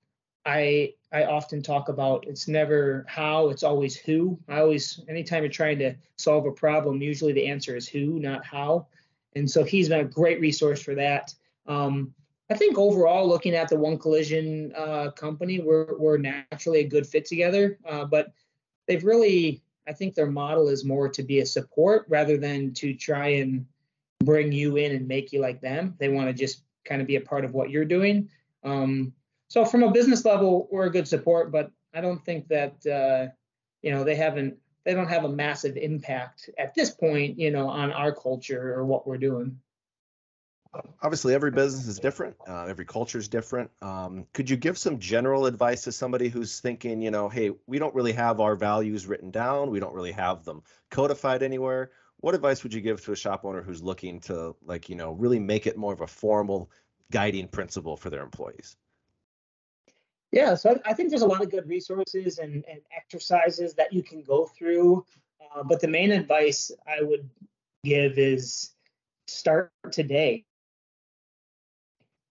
I 0.46 0.94
I 1.12 1.26
often 1.26 1.62
talk 1.62 1.90
about 1.90 2.26
it's 2.28 2.48
never 2.48 3.06
how, 3.08 3.50
it's 3.50 3.64
always 3.64 3.96
who. 3.96 4.38
I 4.48 4.60
always 4.60 5.00
anytime 5.10 5.44
you're 5.44 5.52
trying 5.52 5.80
to 5.80 5.96
solve 6.18 6.46
a 6.46 6.52
problem, 6.52 7.02
usually 7.02 7.34
the 7.34 7.48
answer 7.48 7.76
is 7.76 7.88
who, 7.88 8.20
not 8.20 8.46
how. 8.46 8.88
And 9.36 9.50
so 9.50 9.64
he's 9.64 9.90
been 9.90 10.02
a 10.02 10.06
great 10.06 10.40
resource 10.40 10.82
for 10.82 10.96
that. 10.96 11.34
Um, 11.68 12.14
I 12.50 12.54
think 12.54 12.78
overall, 12.78 13.28
looking 13.28 13.56
at 13.56 13.70
the 13.70 13.78
One 13.78 13.98
Collision 13.98 14.72
uh, 14.78 15.12
company, 15.12 15.60
we're 15.60 15.98
we're 15.98 16.18
naturally 16.18 16.82
a 16.82 16.88
good 16.88 17.08
fit 17.08 17.26
together. 17.26 17.80
Uh, 17.86 18.06
but 18.06 18.34
they've 18.88 19.04
really, 19.04 19.64
I 19.88 19.94
think 19.94 20.14
their 20.14 20.30
model 20.30 20.70
is 20.70 20.86
more 20.86 21.10
to 21.10 21.24
be 21.24 21.40
a 21.40 21.46
support 21.46 22.06
rather 22.08 22.38
than 22.38 22.74
to 22.76 22.94
try 22.94 23.30
and 23.30 23.66
bring 24.24 24.52
you 24.52 24.78
in 24.78 24.92
and 24.96 25.08
make 25.08 25.34
you 25.34 25.42
like 25.42 25.60
them. 25.60 25.96
They 25.98 26.10
want 26.10 26.28
to 26.28 26.34
just 26.34 26.62
kind 26.84 27.02
of 27.02 27.08
be 27.08 27.16
a 27.16 27.22
part 27.22 27.46
of 27.46 27.54
what 27.54 27.72
you're 27.72 27.86
doing. 27.86 28.30
Um, 28.64 29.12
so 29.56 29.64
from 29.64 29.84
a 29.84 29.92
business 29.92 30.26
level, 30.26 30.68
we're 30.70 30.88
a 30.88 30.92
good 30.92 31.08
support, 31.08 31.50
but 31.50 31.72
I 31.94 32.02
don't 32.02 32.24
think 32.26 32.50
that 32.50 32.86
uh, 32.86 33.32
you 33.82 33.92
know 33.92 34.04
they 34.04 34.16
haven't 34.16 34.58
they 34.84 34.94
don't 34.94 35.08
have 35.08 35.24
a 35.24 35.30
massive 35.30 35.78
impact 35.78 36.50
at 36.60 36.76
this 36.76 36.92
point, 36.92 37.40
you 37.40 37.52
know, 37.52 37.70
on 37.70 37.94
our 37.94 38.14
culture 38.14 38.74
or 38.74 38.84
what 38.86 39.08
we're 39.08 39.18
doing. 39.18 39.58
Obviously, 41.02 41.34
every 41.34 41.52
business 41.52 41.88
is 41.88 42.00
different. 42.00 42.36
Uh, 42.46 42.66
every 42.66 42.84
culture 42.84 43.18
is 43.18 43.30
different. 43.30 43.72
Um, 43.82 44.26
could 44.34 44.50
you 44.50 44.58
give 44.58 44.78
some 44.78 45.00
general 45.00 45.46
advice 45.46 45.84
to 45.84 45.94
somebody 45.94 46.28
who's 46.28 46.60
thinking, 46.60 47.02
you 47.02 47.10
know, 47.10 47.30
hey, 47.30 47.52
we 47.66 47.80
don't 47.80 47.96
really 47.96 48.12
have 48.12 48.42
our 48.42 48.58
values 48.58 49.08
written 49.08 49.32
down. 49.32 49.72
We 49.72 49.80
don't 49.80 49.94
really 49.94 50.12
have 50.12 50.44
them 50.44 50.64
codified 50.92 51.44
anywhere. 51.44 51.92
What 52.18 52.36
advice 52.36 52.62
would 52.64 52.74
you 52.74 52.82
give 52.82 53.02
to 53.06 53.14
a 53.14 53.16
shop 53.16 53.46
owner 53.46 53.62
who's 53.62 53.82
looking 53.82 54.20
to, 54.22 54.54
like, 54.66 54.90
you 54.90 54.98
know, 54.98 55.14
really 55.14 55.40
make 55.40 55.66
it 55.66 55.78
more 55.78 55.94
of 55.94 56.02
a 56.02 56.08
formal 56.08 56.70
guiding 57.10 57.48
principle 57.48 57.96
for 57.96 58.10
their 58.10 58.22
employees? 58.22 58.76
Yeah, 60.36 60.56
so 60.56 60.78
I 60.86 60.94
think 60.94 61.10
there's 61.10 61.22
a 61.22 61.28
lot 61.28 61.42
of 61.42 61.50
good 61.50 61.66
resources 61.66 62.40
and, 62.40 62.66
and 62.70 62.82
exercises 62.94 63.74
that 63.76 63.94
you 63.94 64.04
can 64.04 64.22
go 64.22 64.46
through. 64.46 65.06
Uh, 65.40 65.64
but 65.64 65.80
the 65.80 65.88
main 65.88 66.12
advice 66.12 66.72
I 66.86 67.02
would 67.02 67.30
give 67.86 68.20
is 68.20 68.72
start 69.28 69.72
today. 69.94 70.44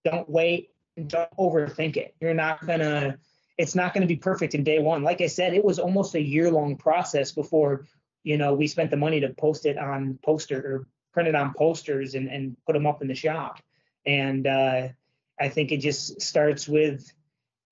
Don't 0.03 0.29
wait 0.29 0.69
and 0.95 1.09
don't 1.09 1.35
overthink 1.39 1.97
it. 1.97 2.13
You're 2.21 2.35
not 2.35 2.63
gonna, 2.63 3.17
it's 3.57 3.73
not 3.73 3.95
gonna 3.95 4.05
be 4.05 4.17
perfect 4.17 4.53
in 4.53 4.63
day 4.63 4.77
one. 4.77 5.01
Like 5.01 5.21
I 5.21 5.27
said, 5.27 5.55
it 5.55 5.65
was 5.65 5.79
almost 5.79 6.13
a 6.13 6.21
year 6.21 6.51
long 6.51 6.77
process 6.77 7.31
before, 7.31 7.87
you 8.23 8.37
know, 8.37 8.53
we 8.53 8.67
spent 8.67 8.91
the 8.91 8.97
money 8.97 9.19
to 9.21 9.29
post 9.29 9.65
it 9.65 9.79
on 9.79 10.19
poster 10.23 10.59
or 10.59 10.87
print 11.11 11.27
it 11.27 11.33
on 11.33 11.55
posters 11.55 12.13
and, 12.13 12.27
and 12.27 12.55
put 12.67 12.73
them 12.73 12.85
up 12.85 13.01
in 13.01 13.07
the 13.07 13.15
shop. 13.15 13.61
And 14.05 14.45
uh, 14.45 14.89
I 15.39 15.49
think 15.49 15.71
it 15.71 15.77
just 15.77 16.21
starts 16.21 16.67
with 16.67 17.11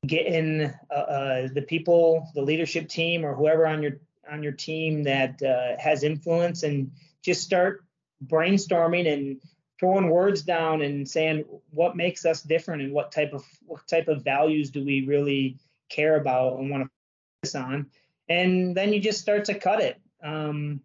getting 0.05 0.73
uh, 0.91 0.93
uh, 0.93 1.47
the 1.53 1.61
people, 1.61 2.29
the 2.35 2.41
leadership 2.41 2.89
team, 2.89 3.25
or 3.25 3.33
whoever 3.33 3.65
on 3.65 3.81
your 3.81 3.99
on 4.31 4.41
your 4.41 4.51
team 4.51 5.03
that 5.03 5.41
uh, 5.41 5.81
has 5.81 6.03
influence, 6.03 6.63
and 6.63 6.91
just 7.21 7.41
start 7.41 7.83
brainstorming 8.25 9.11
and 9.11 9.41
throwing 9.79 10.09
words 10.09 10.43
down 10.43 10.81
and 10.81 11.09
saying 11.09 11.43
what 11.71 11.95
makes 11.95 12.25
us 12.25 12.41
different 12.41 12.81
and 12.81 12.93
what 12.93 13.11
type 13.11 13.33
of 13.33 13.45
what 13.65 13.85
type 13.87 14.07
of 14.07 14.23
values 14.23 14.69
do 14.69 14.83
we 14.83 15.05
really 15.05 15.57
care 15.89 16.15
about 16.17 16.59
and 16.59 16.69
want 16.69 16.83
to 16.83 16.89
focus 17.41 17.55
on, 17.55 17.89
and 18.29 18.75
then 18.75 18.93
you 18.93 18.99
just 18.99 19.21
start 19.21 19.45
to 19.45 19.57
cut 19.57 19.81
it. 19.81 19.99
Um, 20.23 20.81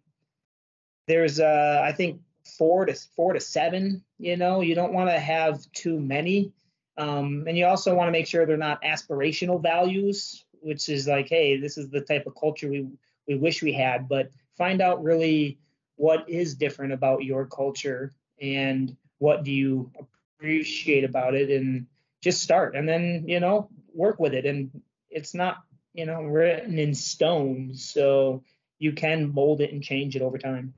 there's 1.07 1.39
uh, 1.39 1.81
I 1.83 1.91
think 1.91 2.21
four 2.57 2.85
to 2.85 2.93
four 3.15 3.33
to 3.33 3.39
seven. 3.39 4.03
You 4.17 4.37
know, 4.37 4.61
you 4.61 4.75
don't 4.75 4.93
want 4.93 5.09
to 5.09 5.19
have 5.19 5.59
too 5.73 5.99
many 5.99 6.51
um, 6.99 7.45
and 7.47 7.57
you 7.57 7.65
also 7.65 7.95
want 7.95 8.09
to 8.09 8.11
make 8.11 8.27
sure 8.27 8.45
they're 8.45 8.57
not 8.57 8.83
aspirational 8.83 9.63
values, 9.63 10.43
which 10.59 10.89
is 10.89 11.07
like, 11.07 11.29
hey, 11.29 11.57
this 11.57 11.77
is 11.77 11.89
the 11.89 12.01
type 12.01 12.27
of 12.27 12.35
culture 12.35 12.69
we 12.69 12.87
we 13.25 13.35
wish 13.35 13.63
we 13.63 13.71
had. 13.71 14.09
But 14.09 14.31
find 14.57 14.81
out 14.81 15.01
really 15.01 15.59
what 15.95 16.29
is 16.29 16.55
different 16.55 16.91
about 16.91 17.23
your 17.23 17.45
culture 17.45 18.11
and 18.41 18.95
what 19.17 19.43
do 19.43 19.51
you 19.51 19.91
appreciate 20.37 21.05
about 21.05 21.35
it, 21.35 21.49
and 21.49 21.87
just 22.21 22.41
start. 22.41 22.75
And 22.75 22.87
then 22.87 23.23
you 23.27 23.39
know 23.39 23.69
work 23.93 24.19
with 24.19 24.33
it. 24.33 24.45
And 24.45 24.69
it's 25.09 25.33
not 25.33 25.63
you 25.93 26.05
know 26.05 26.23
written 26.23 26.77
in 26.77 26.93
stone, 26.93 27.75
so 27.75 28.43
you 28.77 28.91
can 28.91 29.33
mold 29.33 29.61
it 29.61 29.71
and 29.71 29.81
change 29.81 30.17
it 30.17 30.21
over 30.21 30.37
time. 30.37 30.73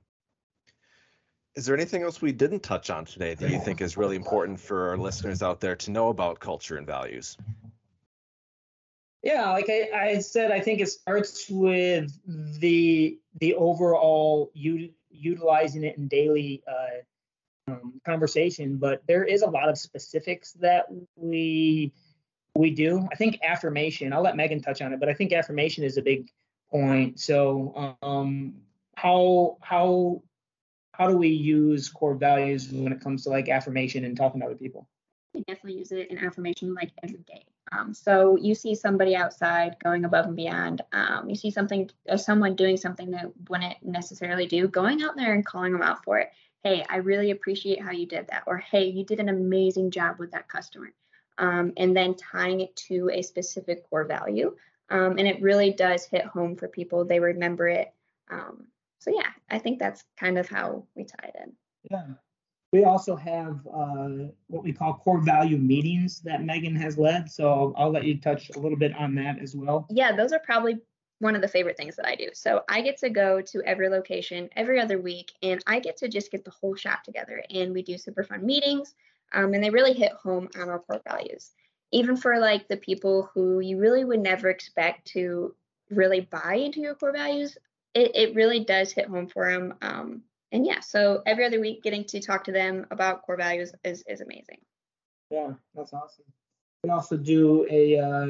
Is 1.56 1.66
there 1.66 1.76
anything 1.76 2.04
else 2.04 2.22
we 2.22 2.32
didn't 2.32 2.62
touch 2.64 2.90
on 2.90 3.04
today 3.04 3.34
that 3.36 3.52
you 3.52 3.60
think 3.60 3.82
is 3.82 3.98
really 3.98 4.16
important 4.16 4.60
for 4.60 4.90
our 4.90 4.98
listeners 4.98 5.44
out 5.44 5.60
there 5.60 5.76
to 5.76 5.92
know 5.92 6.08
about 6.08 6.40
culture 6.40 6.78
and 6.78 6.88
values? 6.88 7.38
Yeah, 9.22 9.52
like 9.52 9.70
I, 9.70 9.90
I 9.94 10.20
said, 10.20 10.52
I 10.52 10.62
think 10.62 10.80
it 10.80 10.88
starts 10.88 11.48
with 11.50 12.12
the 12.60 13.20
the 13.40 13.54
overall 13.56 14.50
u- 14.54 14.94
utilizing 15.10 15.84
it 15.84 15.98
in 15.98 16.08
daily 16.08 16.64
uh, 16.68 17.72
um, 17.72 18.02
conversation, 18.06 18.78
but 18.78 19.04
there 19.06 19.24
is 19.24 19.42
a 19.42 19.50
lot 19.50 19.70
of 19.70 19.78
specifics 19.78 20.54
that 20.54 20.86
we 21.16 21.92
we 22.56 22.72
do. 22.72 23.08
I 23.12 23.16
think 23.16 23.40
affirmation. 23.44 24.12
I'll 24.14 24.24
let 24.24 24.36
Megan 24.36 24.62
touch 24.62 24.82
on 24.82 24.94
it, 24.94 25.00
but 25.00 25.10
I 25.10 25.14
think 25.14 25.34
affirmation 25.34 25.84
is 25.84 25.98
a 25.98 26.02
big 26.02 26.32
point. 26.72 27.20
So, 27.20 27.98
um, 28.02 28.56
how 28.96 29.58
how 29.62 30.24
how 31.02 31.08
do 31.08 31.18
we 31.18 31.30
use 31.30 31.90
core 31.90 32.14
values 32.14 32.72
when 32.72 32.94
it 32.94 33.02
comes 33.02 33.24
to 33.24 33.30
like 33.30 33.50
affirmation 33.50 34.06
and 34.06 34.16
talking 34.16 34.40
to 34.40 34.46
other 34.46 34.56
people? 34.56 34.88
We 35.34 35.42
definitely 35.42 35.80
use 35.80 35.92
it 35.92 36.12
in 36.12 36.20
affirmation 36.20 36.76
like 36.76 36.92
every 37.02 37.24
day. 37.28 37.44
Um, 37.72 37.92
so 37.92 38.38
you 38.40 38.54
see 38.54 38.76
somebody 38.76 39.16
outside 39.16 39.78
going 39.84 40.06
above 40.06 40.28
and 40.28 40.36
beyond. 40.36 40.84
Um, 40.94 41.28
you 41.28 41.36
see 41.36 41.50
something, 41.50 41.90
or 42.08 42.20
someone 42.20 42.56
doing 42.56 42.78
something 42.78 43.10
that 43.12 43.32
wouldn't 43.50 43.78
necessarily 43.82 44.46
do, 44.46 44.68
going 44.68 45.02
out 45.02 45.16
there 45.16 45.34
and 45.34 45.44
calling 45.44 45.74
them 45.74 45.82
out 45.82 46.04
for 46.04 46.20
it. 46.20 46.30
Hey, 46.64 46.86
I 46.88 46.98
really 46.98 47.32
appreciate 47.32 47.82
how 47.82 47.92
you 47.92 48.06
did 48.06 48.28
that. 48.28 48.44
Or 48.46 48.60
hey, 48.60 48.86
you 48.86 49.04
did 49.04 49.20
an 49.20 49.30
amazing 49.30 49.90
job 49.90 50.20
with 50.20 50.30
that 50.34 50.50
customer. 50.50 50.94
Um, 51.40 51.74
and 51.78 51.98
then 51.98 52.14
tying 52.14 52.62
it 52.62 52.76
to 52.88 53.10
a 53.12 53.24
specific 53.24 53.90
core 53.90 54.04
value. 54.04 54.56
Um, 54.92 55.18
and 55.18 55.28
it 55.28 55.42
really 55.42 55.72
does 55.72 56.06
hit 56.06 56.26
home 56.26 56.56
for 56.56 56.68
people. 56.68 57.06
They 57.06 57.20
remember 57.20 57.70
it. 57.70 57.92
So 59.02 59.12
yeah, 59.12 59.32
I 59.50 59.58
think 59.58 59.80
that's 59.80 60.04
kind 60.18 60.38
of 60.38 60.48
how 60.48 60.86
we 60.96 61.04
tie 61.04 61.30
it 61.30 61.36
in. 61.44 61.54
Yeah. 61.90 62.06
We 62.72 62.86
also 62.86 63.16
have 63.16 63.60
uh, 63.68 64.30
what 64.48 64.64
we 64.64 64.72
call 64.72 64.94
core 64.94 65.20
value 65.20 65.58
meetings 65.58 66.22
that 66.22 66.44
Megan 66.46 66.76
has 66.76 66.98
led. 66.98 67.30
So 67.30 67.50
I'll, 67.50 67.74
I'll 67.78 67.92
let 67.92 68.06
you 68.06 68.22
touch 68.22 68.52
a 68.56 68.60
little 68.60 68.78
bit 68.78 68.96
on 68.96 69.16
that 69.16 69.40
as 69.40 69.56
well. 69.56 69.88
Yeah, 69.90 70.16
those 70.16 70.32
are 70.32 70.40
probably 70.40 70.78
one 71.20 71.36
of 71.36 71.42
the 71.42 71.48
favorite 71.48 71.78
things 71.78 71.96
that 71.96 72.08
I 72.08 72.16
do. 72.16 72.30
So 72.34 72.64
I 72.70 72.82
get 72.82 72.98
to 73.00 73.10
go 73.10 73.42
to 73.42 73.62
every 73.64 73.90
location 73.90 74.50
every 74.56 74.80
other 74.80 75.02
week, 75.02 75.32
and 75.42 75.62
I 75.68 75.80
get 75.80 75.98
to 75.98 76.08
just 76.08 76.32
get 76.32 76.46
the 76.46 76.52
whole 76.52 76.76
shop 76.76 77.04
together, 77.04 77.44
and 77.50 77.74
we 77.74 77.82
do 77.84 77.98
super 77.98 78.24
fun 78.24 78.46
meetings, 78.46 78.96
um, 79.34 79.54
and 79.54 79.64
they 79.64 79.70
really 79.70 79.94
hit 79.94 80.14
home 80.14 80.48
on 80.60 80.70
our 80.70 80.80
core 80.80 81.02
values. 81.08 81.52
Even 81.92 82.16
for 82.16 82.40
like 82.40 82.68
the 82.68 82.78
people 82.78 83.30
who 83.34 83.60
you 83.60 83.78
really 83.78 84.06
would 84.06 84.22
never 84.22 84.50
expect 84.50 85.08
to 85.08 85.54
really 85.90 86.22
buy 86.22 86.56
into 86.56 86.80
your 86.80 86.96
core 86.96 87.12
values, 87.12 87.58
it, 87.94 88.12
it 88.16 88.36
really 88.36 88.64
does 88.64 88.92
hit 88.92 89.08
home 89.08 89.28
for 89.28 89.52
them. 89.52 89.76
Um, 89.82 90.24
and 90.52 90.66
yeah, 90.66 90.80
so 90.82 91.22
every 91.26 91.46
other 91.46 91.62
week 91.62 91.84
getting 91.84 92.04
to 92.06 92.20
talk 92.20 92.44
to 92.46 92.52
them 92.52 92.86
about 92.92 93.24
core 93.24 93.38
values 93.38 93.72
is, 93.84 94.04
is 94.08 94.22
amazing. 94.22 94.60
Yeah, 95.30 95.54
that's 95.74 95.94
awesome. 95.94 96.26
We 96.84 96.90
also 96.90 97.16
do 97.16 97.66
a 97.70 98.00
uh, 98.00 98.28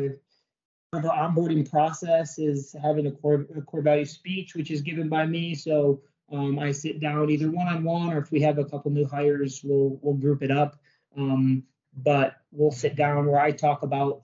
the 0.93 1.07
onboarding 1.07 1.69
process 1.69 2.37
is 2.37 2.75
having 2.81 3.07
a 3.07 3.11
core, 3.11 3.45
a 3.55 3.61
core 3.61 3.81
value 3.81 4.05
speech, 4.05 4.55
which 4.55 4.69
is 4.71 4.81
given 4.81 5.07
by 5.07 5.25
me. 5.25 5.55
So 5.55 6.01
um, 6.31 6.59
I 6.59 6.73
sit 6.73 6.99
down 6.99 7.29
either 7.29 7.49
one 7.49 7.67
on 7.67 7.83
one, 7.83 8.11
or 8.11 8.19
if 8.19 8.29
we 8.29 8.41
have 8.41 8.57
a 8.57 8.65
couple 8.65 8.91
new 8.91 9.07
hires, 9.07 9.61
we'll 9.63 9.97
we'll 10.01 10.15
group 10.15 10.43
it 10.43 10.51
up. 10.51 10.77
Um, 11.17 11.63
but 11.95 12.35
we'll 12.51 12.71
sit 12.71 12.95
down 12.95 13.25
where 13.25 13.39
I 13.39 13.51
talk 13.51 13.83
about 13.83 14.23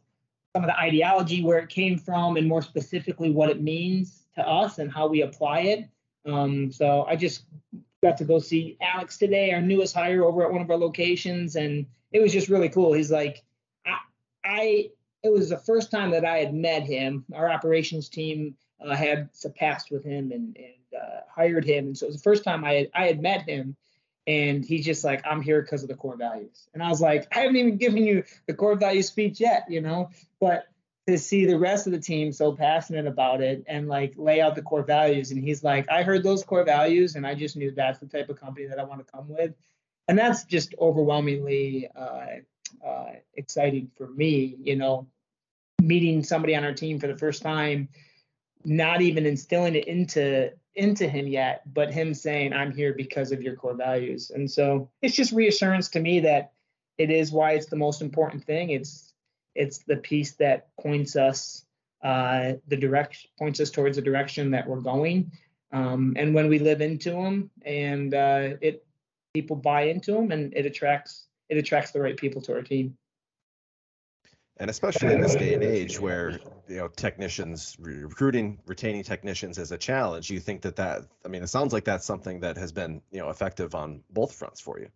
some 0.57 0.63
of 0.63 0.69
the 0.69 0.79
ideology, 0.79 1.43
where 1.43 1.59
it 1.59 1.69
came 1.69 1.99
from, 1.99 2.35
and 2.35 2.47
more 2.47 2.63
specifically 2.63 3.29
what 3.29 3.51
it 3.51 3.61
means 3.61 4.23
to 4.33 4.41
us 4.41 4.79
and 4.79 4.91
how 4.91 5.05
we 5.05 5.21
apply 5.21 5.59
it. 5.59 5.87
Um, 6.25 6.71
so 6.71 7.05
I 7.07 7.15
just 7.15 7.43
got 8.01 8.17
to 8.17 8.25
go 8.25 8.39
see 8.39 8.75
Alex 8.81 9.19
today, 9.19 9.51
our 9.51 9.61
newest 9.61 9.93
hire 9.93 10.25
over 10.25 10.43
at 10.43 10.51
one 10.51 10.63
of 10.63 10.71
our 10.71 10.77
locations, 10.77 11.57
and 11.57 11.85
it 12.11 12.23
was 12.23 12.33
just 12.33 12.49
really 12.49 12.69
cool. 12.69 12.91
He's 12.91 13.11
like, 13.11 13.43
I, 13.85 13.97
I 14.43 14.89
it 15.21 15.31
was 15.31 15.49
the 15.49 15.59
first 15.59 15.91
time 15.91 16.09
that 16.09 16.25
I 16.25 16.37
had 16.37 16.55
met 16.55 16.81
him. 16.81 17.23
Our 17.35 17.51
operations 17.51 18.09
team 18.09 18.55
uh, 18.83 18.95
had 18.95 19.29
surpassed 19.33 19.91
with 19.91 20.03
him 20.03 20.31
and, 20.31 20.57
and 20.57 20.99
uh, 20.99 21.19
hired 21.29 21.65
him, 21.65 21.85
and 21.85 21.95
so 21.95 22.07
it 22.07 22.09
was 22.09 22.17
the 22.17 22.23
first 22.23 22.43
time 22.43 22.65
I 22.65 22.73
had, 22.73 22.89
I 22.95 23.05
had 23.05 23.21
met 23.21 23.43
him. 23.43 23.75
And 24.27 24.63
he's 24.65 24.85
just 24.85 25.05
like, 25.05 25.25
I'm 25.25 25.41
here 25.41 25.61
because 25.61 25.83
of 25.83 25.89
the 25.89 25.95
core 25.95 26.17
values. 26.17 26.67
And 26.73 26.83
I 26.83 26.89
was 26.89 26.99
like, 26.99 27.27
I 27.33 27.39
haven't 27.39 27.55
even 27.55 27.77
given 27.77 28.05
you 28.05 28.23
the 28.45 28.53
core 28.53 28.75
value 28.75 29.01
speech 29.01 29.39
yet, 29.39 29.65
you 29.69 29.79
know. 29.81 30.09
But 30.39 30.67
to 31.07 31.17
see 31.17 31.45
the 31.45 31.57
rest 31.57 31.87
of 31.87 31.93
the 31.93 31.99
team 31.99 32.33
so 32.33 32.51
passionate 32.51 33.07
about 33.07 33.41
it 33.41 33.63
and 33.67 33.87
like 33.87 34.13
lay 34.17 34.41
out 34.41 34.55
the 34.55 34.61
core 34.61 34.83
values. 34.83 35.31
And 35.31 35.41
he's 35.41 35.63
like, 35.63 35.89
I 35.89 36.03
heard 36.03 36.21
those 36.21 36.43
core 36.43 36.65
values 36.65 37.15
and 37.15 37.25
I 37.25 37.33
just 37.33 37.55
knew 37.55 37.71
that's 37.71 37.99
the 37.99 38.05
type 38.05 38.29
of 38.29 38.39
company 38.39 38.67
that 38.67 38.79
I 38.79 38.83
want 38.83 39.05
to 39.05 39.11
come 39.11 39.29
with. 39.29 39.53
And 40.09 40.17
that's 40.17 40.43
just 40.43 40.75
overwhelmingly 40.79 41.89
uh, 41.95 42.85
uh, 42.85 43.11
exciting 43.35 43.89
for 43.97 44.07
me, 44.07 44.57
you 44.61 44.75
know, 44.75 45.07
meeting 45.81 46.23
somebody 46.23 46.55
on 46.55 46.65
our 46.65 46.73
team 46.73 46.99
for 46.99 47.07
the 47.07 47.17
first 47.17 47.41
time, 47.41 47.87
not 48.65 49.01
even 49.01 49.25
instilling 49.25 49.75
it 49.75 49.87
into 49.87 50.51
into 50.77 51.07
him 51.07 51.27
yet, 51.27 51.61
but 51.73 51.91
him 51.91 52.13
saying, 52.13 52.53
I'm 52.53 52.71
here 52.71 52.93
because 52.93 53.31
of 53.31 53.41
your 53.41 53.55
core 53.55 53.73
values. 53.73 54.29
And 54.29 54.49
so 54.49 54.89
it's 55.01 55.15
just 55.15 55.33
reassurance 55.33 55.89
to 55.89 55.99
me 55.99 56.21
that 56.21 56.53
it 56.97 57.09
is 57.09 57.31
why 57.31 57.53
it's 57.53 57.65
the 57.65 57.75
most 57.75 58.01
important 58.01 58.45
thing. 58.45 58.69
It's 58.69 59.13
it's 59.55 59.79
the 59.79 59.97
piece 59.97 60.33
that 60.33 60.67
points 60.79 61.15
us 61.15 61.65
uh, 62.03 62.53
the 62.67 62.77
direction 62.77 63.29
points 63.39 63.59
us 63.59 63.71
towards 63.71 63.97
the 63.97 64.03
direction 64.03 64.51
that 64.51 64.67
we're 64.67 64.81
going. 64.81 65.31
Um, 65.71 66.13
and 66.15 66.33
when 66.33 66.47
we 66.47 66.59
live 66.59 66.79
into 66.81 67.11
them, 67.11 67.49
and 67.65 68.13
uh, 68.13 68.49
it 68.61 68.85
people 69.33 69.55
buy 69.55 69.83
into 69.83 70.11
them, 70.11 70.31
and 70.31 70.53
it 70.55 70.65
attracts 70.65 71.25
it 71.49 71.57
attracts 71.57 71.91
the 71.91 72.01
right 72.01 72.15
people 72.15 72.41
to 72.43 72.53
our 72.53 72.61
team. 72.61 72.95
And 74.59 74.69
especially 74.69 75.13
in 75.13 75.21
this 75.21 75.35
day 75.35 75.53
and 75.53 75.63
age 75.63 75.99
where 75.99 76.39
you 76.67 76.77
know 76.77 76.87
technicians 76.87 77.77
recruiting 77.79 78.59
retaining 78.65 79.03
technicians 79.03 79.57
is 79.57 79.71
a 79.71 79.77
challenge, 79.77 80.29
you 80.29 80.39
think 80.39 80.61
that 80.61 80.75
that 80.77 81.03
I 81.23 81.27
mean 81.27 81.43
it 81.43 81.47
sounds 81.47 81.73
like 81.73 81.83
that's 81.83 82.05
something 82.05 82.39
that 82.39 82.57
has 82.57 82.71
been 82.71 83.01
you 83.11 83.19
know 83.19 83.29
effective 83.29 83.75
on 83.75 84.03
both 84.09 84.33
fronts 84.33 84.59
for 84.59 84.79
you. 84.79 84.89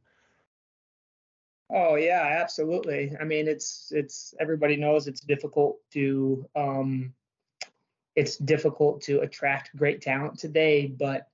Oh 1.73 1.95
yeah, 1.95 2.39
absolutely. 2.41 3.15
I 3.19 3.23
mean, 3.23 3.47
it's 3.47 3.91
it's 3.95 4.33
everybody 4.39 4.75
knows 4.75 5.07
it's 5.07 5.21
difficult 5.21 5.77
to 5.91 6.45
um, 6.55 7.13
it's 8.15 8.35
difficult 8.37 9.01
to 9.03 9.21
attract 9.21 9.75
great 9.75 10.01
talent 10.01 10.37
today, 10.37 10.87
but 10.87 11.29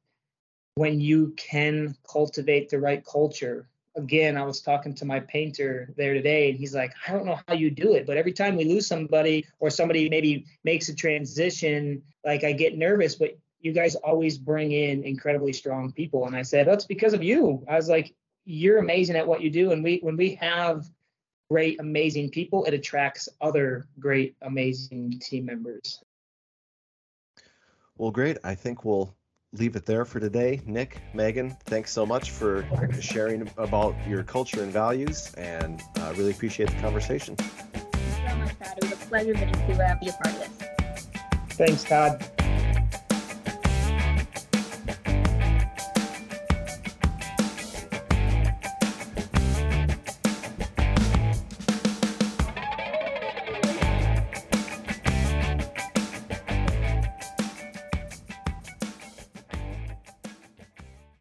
when 0.76 1.02
you 1.02 1.34
can 1.38 1.96
cultivate 2.08 2.70
the 2.70 2.80
right 2.80 3.04
culture, 3.04 3.68
again, 3.98 4.38
I 4.38 4.44
was 4.44 4.62
talking 4.62 4.94
to 4.96 5.06
my 5.06 5.20
painter 5.20 5.94
there 5.98 6.14
today, 6.14 6.50
and 6.50 6.58
he's 6.58 6.74
like, 6.74 6.94
I 7.08 7.12
don't 7.12 7.26
know 7.26 7.40
how 7.48 7.56
you 7.56 7.70
do 7.70 7.96
it, 7.96 8.06
but 8.06 8.16
every 8.16 8.32
time 8.32 8.56
we 8.56 8.64
lose 8.64 8.88
somebody 8.88 9.46
or 9.60 9.70
somebody 9.70 10.08
maybe 10.10 10.46
makes 10.64 10.88
a 10.88 10.96
transition, 10.96 12.02
like 12.24 12.44
I 12.44 12.54
get 12.54 12.78
nervous, 12.78 13.16
but 13.16 13.38
you 13.60 13.74
guys 13.74 13.96
always 13.96 14.38
bring 14.38 14.72
in 14.72 15.04
incredibly 15.04 15.52
strong 15.52 15.92
people. 15.92 16.28
And 16.28 16.36
I 16.36 16.44
said, 16.44 16.68
that's 16.68 16.86
because 16.86 17.14
of 17.14 17.24
you. 17.24 17.66
I 17.68 17.76
was 17.76 17.90
like, 17.90 18.14
you're 18.46 18.78
amazing 18.78 19.16
at 19.16 19.28
what 19.28 19.42
you 19.42 19.50
do. 19.50 19.72
And 19.72 19.84
we, 19.84 19.98
when 20.02 20.16
we 20.16 20.36
have 20.36 20.86
great, 21.50 21.80
amazing 21.80 22.30
people, 22.30 22.66
it 22.66 22.74
attracts 22.74 23.28
other 23.42 23.88
great, 24.00 24.36
amazing 24.44 25.20
team 25.20 25.46
members. 25.46 26.04
Well, 27.98 28.12
great. 28.12 28.38
I 28.44 28.54
think 28.54 28.86
we'll 28.86 29.16
leave 29.60 29.76
it 29.76 29.86
there 29.86 30.06
for 30.06 30.20
today. 30.20 30.62
Nick, 30.66 31.02
Megan, 31.14 31.56
thanks 31.66 31.92
so 31.92 32.06
much 32.06 32.32
for 32.32 32.66
sharing 33.02 33.50
about 33.58 33.96
your 34.08 34.24
culture 34.24 34.62
and 34.62 34.72
values, 34.72 35.34
and 35.36 35.82
uh, 36.00 36.14
really 36.18 36.32
appreciate 36.32 36.70
the 36.70 36.80
conversation. 36.82 37.36
Thank 37.36 37.96
you 37.96 38.30
so 38.30 38.36
much, 38.38 38.60
Todd. 38.60 38.78
It 38.78 38.84
was 38.84 38.94
a 38.94 38.96
pleasure 39.08 39.34
getting 39.34 39.54
to 39.54 39.84
uh, 39.84 40.00
be 40.00 40.10
a 40.10 40.14
part 40.14 40.28
of 40.28 40.40
this. 40.40 41.58
Thanks, 41.58 41.84
Todd. 41.84 42.37